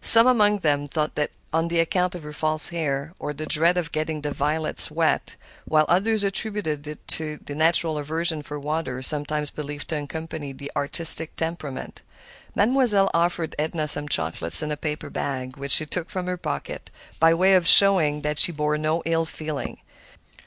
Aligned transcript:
Some 0.00 0.26
among 0.26 0.60
them 0.60 0.86
thought 0.86 1.10
it 1.18 1.32
was 1.52 1.64
on 1.64 1.70
account 1.72 2.14
of 2.14 2.22
her 2.22 2.32
false 2.32 2.70
hair, 2.70 3.12
or 3.18 3.34
the 3.34 3.44
dread 3.44 3.76
of 3.76 3.92
getting 3.92 4.22
the 4.22 4.32
violets 4.32 4.90
wet, 4.90 5.36
while 5.66 5.84
others 5.86 6.24
attributed 6.24 6.86
it 6.86 7.06
to 7.08 7.40
the 7.44 7.54
natural 7.54 7.98
aversion 7.98 8.42
for 8.42 8.58
water 8.58 9.02
sometimes 9.02 9.50
believed 9.50 9.88
to 9.88 10.02
accompany 10.02 10.54
the 10.54 10.72
artistic 10.74 11.36
temperament. 11.36 12.00
Mademoiselle 12.54 13.10
offered 13.12 13.54
Edna 13.58 13.86
some 13.86 14.08
chocolates 14.08 14.62
in 14.62 14.72
a 14.72 14.78
paper 14.78 15.10
bag, 15.10 15.58
which 15.58 15.72
she 15.72 15.84
took 15.84 16.08
from 16.08 16.24
her 16.26 16.38
pocket, 16.38 16.90
by 17.20 17.34
way 17.34 17.52
of 17.52 17.68
showing 17.68 18.22
that 18.22 18.38
she 18.38 18.52
bore 18.52 18.78
no 18.78 19.02
ill 19.04 19.26
feeling. 19.26 19.80